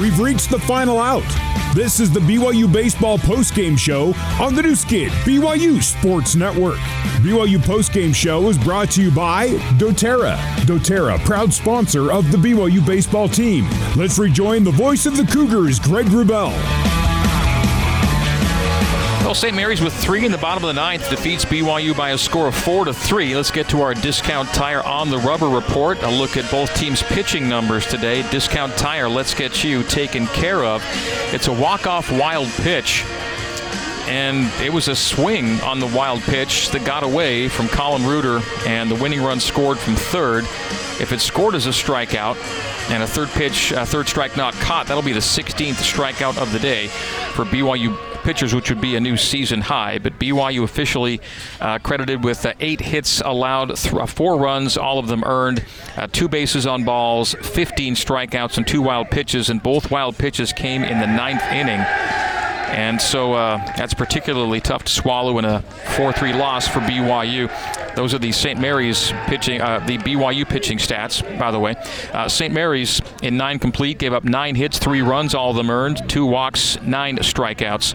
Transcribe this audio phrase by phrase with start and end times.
[0.00, 1.22] We've reached the final out.
[1.72, 4.12] This is the BYU Baseball postgame show
[4.42, 6.78] on the Nu Skin, BYU Sports Network.
[7.20, 10.36] BYU postgame show is brought to you by doTERRA.
[10.66, 13.68] doTERRA, proud sponsor of the BYU baseball team.
[13.96, 16.83] Let's rejoin the voice of the Cougars, Greg Wrubell.
[19.24, 19.56] Well, St.
[19.56, 22.54] Mary's with three in the bottom of the ninth defeats BYU by a score of
[22.54, 23.34] four to three.
[23.34, 26.02] Let's get to our discount tire on the rubber report.
[26.02, 28.20] A look at both teams' pitching numbers today.
[28.30, 30.84] Discount tire, let's get you taken care of.
[31.32, 33.02] It's a walk-off wild pitch
[34.06, 38.42] and it was a swing on the wild pitch that got away from Colin Reuter,
[38.66, 40.44] and the winning run scored from third.
[41.00, 42.36] If it scored as a strikeout
[42.90, 46.52] and a third pitch, a third strike not caught, that'll be the 16th strikeout of
[46.52, 49.98] the day for BYU pitchers, which would be a new season high.
[49.98, 51.20] But BYU officially
[51.60, 55.64] uh, credited with uh, eight hits allowed, th- uh, four runs, all of them earned,
[55.96, 59.50] uh, two bases on balls, 15 strikeouts, and two wild pitches.
[59.50, 61.80] And both wild pitches came in the ninth inning.
[62.74, 65.60] And so uh, that's particularly tough to swallow in a
[65.94, 67.48] 4-3 loss for BYU.
[67.94, 68.60] Those are the St.
[68.60, 71.76] Mary's pitching, uh, the BYU pitching stats, by the way.
[72.12, 72.52] Uh, St.
[72.52, 76.26] Mary's in nine complete gave up nine hits, three runs, all of them earned, two
[76.26, 77.94] walks, nine strikeouts.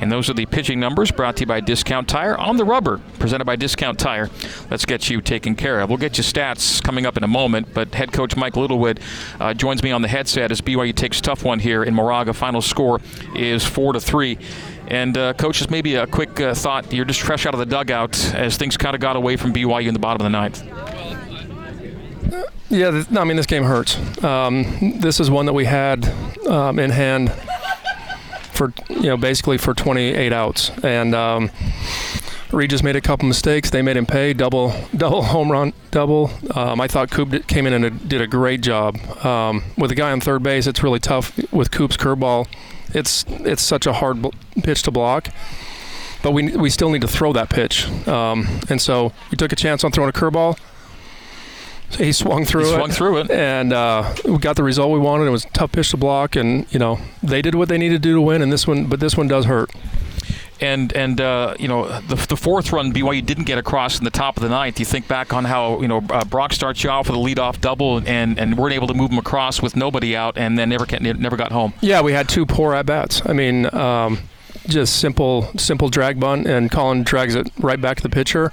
[0.00, 3.00] And those are the pitching numbers brought to you by Discount Tire on the rubber,
[3.18, 4.30] presented by Discount Tire.
[4.70, 5.88] Let's get you taken care of.
[5.88, 9.00] We'll get you stats coming up in a moment, but head coach Mike Littlewood
[9.40, 12.34] uh, joins me on the headset as BYU takes tough one here in Moraga.
[12.34, 13.00] Final score
[13.34, 14.38] is four to three.
[14.88, 16.92] And uh, coaches, maybe a quick uh, thought.
[16.92, 19.88] You're just fresh out of the dugout as things kind of got away from BYU
[19.88, 20.62] in the bottom of the ninth.
[22.68, 23.96] Yeah, no, I mean this game hurts.
[24.24, 26.04] Um, this is one that we had
[26.46, 27.32] um, in hand
[28.56, 31.50] for you know basically for 28 outs, and um,
[32.52, 33.70] Regis made a couple mistakes.
[33.70, 36.30] They made him pay double double home run double.
[36.54, 40.12] Um, I thought Coop came in and did a great job um, with a guy
[40.12, 40.66] on third base.
[40.66, 42.48] It's really tough with Coop's curveball.
[42.94, 44.24] It's it's such a hard
[44.62, 45.28] pitch to block.
[46.22, 47.86] But we, we still need to throw that pitch.
[48.08, 50.58] Um, and so we took a chance on throwing a curveball.
[51.90, 52.76] He swung through He it.
[52.76, 53.30] swung through it.
[53.30, 55.26] And uh, we got the result we wanted.
[55.26, 57.94] It was a tough pitch to block, and you know they did what they needed
[58.02, 58.42] to do to win.
[58.42, 59.70] And this one, but this one does hurt.
[60.58, 64.10] And and uh, you know the, the fourth run BYU didn't get across in the
[64.10, 64.78] top of the ninth.
[64.80, 67.60] You think back on how you know uh, Brock starts you off with a leadoff
[67.60, 70.86] double and and weren't able to move him across with nobody out, and then never
[71.00, 71.74] never got home.
[71.82, 73.20] Yeah, we had two poor at bats.
[73.26, 74.18] I mean, um,
[74.66, 78.50] just simple simple drag bunt, and Colin drags it right back to the pitcher.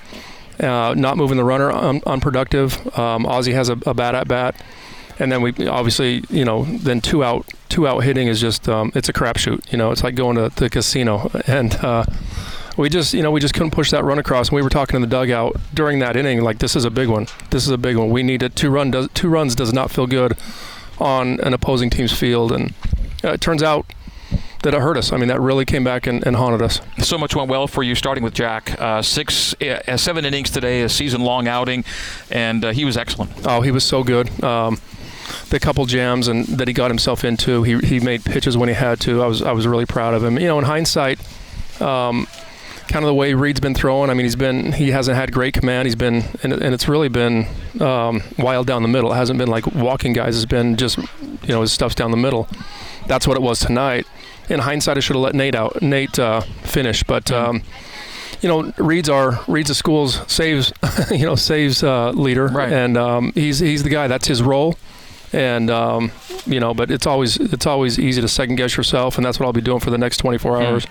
[0.59, 2.75] Uh, not moving the runner, un- unproductive.
[2.97, 4.56] Um, Ozzy has a, a bad at bat,
[5.19, 8.92] and then we obviously, you know, then two out two out hitting is just um,
[8.94, 9.72] it's a crapshoot.
[9.72, 12.06] You know, it's like going to the casino, and uh,
[12.78, 14.50] we just you know we just couldn't push that run across.
[14.50, 17.09] And we were talking in the dugout during that inning, like this is a big
[17.09, 17.28] one.
[17.50, 18.09] This is a big one.
[18.09, 18.56] We need it.
[18.56, 20.38] Two run does two runs does not feel good
[21.00, 22.74] on an opposing team's field, and
[23.24, 23.86] uh, it turns out
[24.63, 25.12] that it hurt us.
[25.12, 26.81] I mean, that really came back and, and haunted us.
[27.00, 28.79] So much went well for you, starting with Jack.
[28.79, 31.85] Uh, six, uh, seven innings today, a season-long outing,
[32.31, 33.31] and uh, he was excellent.
[33.46, 34.44] Oh, he was so good.
[34.44, 34.79] Um,
[35.50, 38.75] the couple jams and that he got himself into, he, he made pitches when he
[38.75, 39.22] had to.
[39.22, 40.38] I was I was really proud of him.
[40.38, 41.19] You know, in hindsight,
[41.81, 42.28] um,
[42.88, 44.09] kind of the way Reed's been throwing.
[44.09, 45.85] I mean, he's been he hasn't had great command.
[45.85, 47.47] He's been and, and it's really been
[47.80, 49.12] um, wild down the middle.
[49.12, 50.35] It hasn't been like walking guys.
[50.35, 52.47] It's been just you know his stuff's down the middle.
[53.07, 54.07] That's what it was tonight.
[54.50, 55.81] In hindsight, I should have let Nate out.
[55.81, 57.31] Nate uh, finish, but.
[57.31, 57.64] Um,
[58.42, 60.74] you know, Reed's our Reed's the school's saves,
[61.12, 62.74] you know, saves uh, leader, Right.
[62.74, 64.09] and um, he's he's the guy.
[64.09, 64.76] That's his role,
[65.31, 66.12] and um,
[66.46, 69.46] you know, but it's always it's always easy to second guess yourself, and that's what
[69.46, 70.86] I'll be doing for the next 24 hours.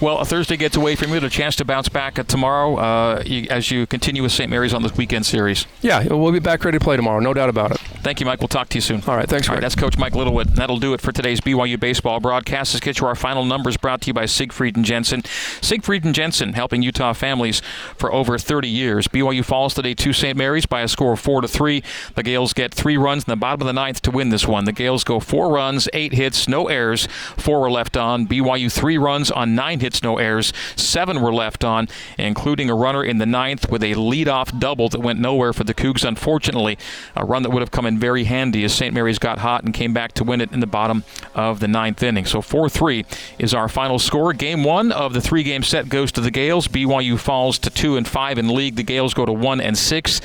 [0.00, 3.46] Well, a Thursday gets away from you, a chance to bounce back tomorrow uh, you,
[3.50, 4.48] as you continue with St.
[4.48, 5.66] Mary's on this weekend series.
[5.82, 7.80] Yeah, we'll be back ready to play tomorrow, no doubt about it.
[8.04, 8.40] Thank you, Mike.
[8.40, 9.02] We'll talk to you soon.
[9.06, 10.48] All right, thanks, All right, that's Coach Mike Littlewood.
[10.48, 12.74] That'll do it for today's BYU baseball broadcast.
[12.74, 15.22] Let's get to our final numbers brought to you by Siegfried and Jensen.
[15.62, 17.62] Siegfried and Jensen, helping Utah families
[17.96, 19.08] for over 30 years.
[19.08, 20.36] BYU falls today to St.
[20.36, 21.82] Mary's by a score of 4 to 3.
[22.14, 24.66] The Gaels get three runs in the bottom of the ninth to win this one.
[24.66, 27.08] The Gaels go four runs, eight hits, no errors.
[27.38, 28.26] Four were left on.
[28.26, 30.52] BYU three runs on nine hits, no errors.
[30.76, 31.88] Seven were left on,
[32.18, 35.72] including a runner in the ninth with a leadoff double that went nowhere for the
[35.72, 36.76] Cougs, unfortunately.
[37.16, 38.94] A run that would have come in very handy as St.
[38.94, 41.04] Mary's got hot and came back to win it in the bottom
[41.34, 42.24] of the ninth inning.
[42.24, 43.04] So 4 3
[43.38, 44.32] is our final score.
[44.32, 46.68] Game one of the three game set goes to the Gaels.
[46.68, 48.76] BYU falls to 2 and 5 in league.
[48.76, 50.20] The Gaels go to 1 and 6.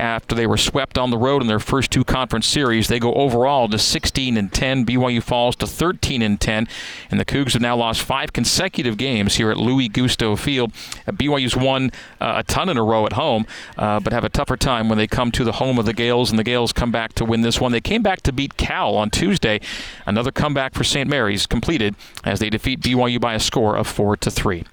[0.00, 2.88] After they were swept on the road in their first two conference series.
[2.88, 4.86] They go overall to 16 and 10.
[4.86, 6.66] BYU falls to 13 and 10,
[7.10, 10.72] and the Cougs have now lost five consecutive games here at Louis Guisto Field.
[11.06, 14.30] Uh, BYU's won uh, a ton in a row at home, uh, but have a
[14.30, 16.90] tougher time when they come to the home of the Gaels, and the Gaels come
[16.90, 17.70] back to win this one.
[17.70, 19.60] They came back to beat Cal on Tuesday.
[20.06, 21.10] Another comeback for St.
[21.10, 21.94] Mary's completed
[22.24, 24.64] as they defeat BYU by a score of four to three.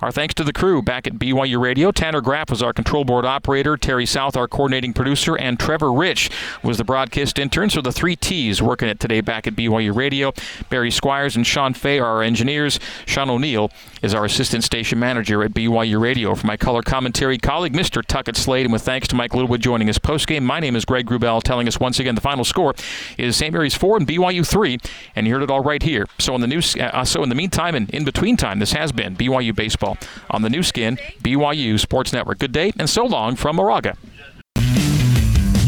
[0.00, 1.92] Our thanks to the crew back at BYU Radio.
[1.92, 6.30] Tanner Graff was our control board operator, Terry South, our coordinating producer, and Trevor Rich
[6.62, 7.70] was the broadcast intern.
[7.70, 10.32] So the three T's working it today back at BYU Radio.
[10.68, 12.78] Barry Squires and Sean Fay are our engineers.
[13.06, 13.70] Sean O'Neill
[14.02, 16.34] is our assistant station manager at BYU Radio.
[16.34, 18.04] For my color commentary colleague, Mr.
[18.04, 21.06] Tuckett Slade, and with thanks to Mike Littlewood joining us postgame, my name is Greg
[21.06, 22.74] Wrubell, telling us once again the final score
[23.18, 23.52] is St.
[23.52, 24.78] Mary's 4 and BYU 3,
[25.14, 26.06] and you heard it all right here.
[26.18, 28.92] So in the news, uh, so in the meantime and in between time, this has
[28.92, 29.98] been BYU baseball
[30.30, 32.38] on the Nu Skin BYU Sports Network.
[32.38, 33.94] Good day and so long from Moraga.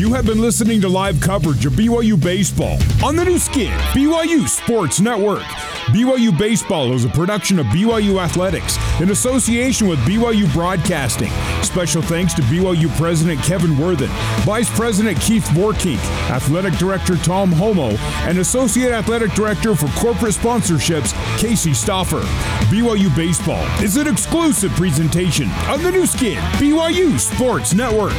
[0.02, 4.48] You have been listening to live coverage of BYU baseball on the Nu Skin BYU
[4.48, 5.44] Sports Network.
[5.94, 11.30] BYU Baseball is a production of BYU Athletics in association with BYU Broadcasting.
[11.62, 14.08] Special thanks to BYU President Kevin Worthen,
[14.40, 16.00] Vice President Keith Vorkink,
[16.30, 17.96] Athletic Director Tom Holmoe,
[18.26, 22.22] and Associate Athletic Director for Corporate Sponsorships, Casey Stoffer.
[22.72, 28.14] BYU Baseball is an exclusive presentation of the Nu Skin BYU Sports Network.